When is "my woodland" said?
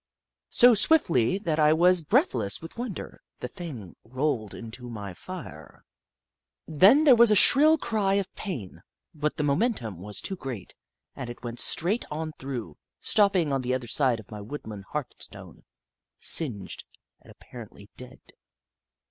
14.31-14.85